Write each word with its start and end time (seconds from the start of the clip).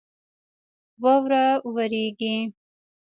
واوره 1.01 1.45
ورېږي 1.73 2.35